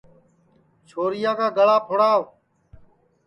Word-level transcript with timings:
چھورِیا 0.87 1.31
کا 1.39 1.47
گݪا 1.57 1.77
پُھڑاو 1.87 2.21